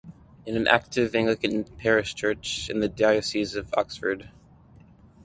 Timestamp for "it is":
0.47-0.55